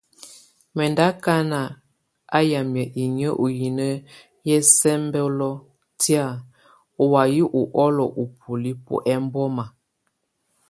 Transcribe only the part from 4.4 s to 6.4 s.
hɛ ɛsɛmbɛlɔ tɛ̀á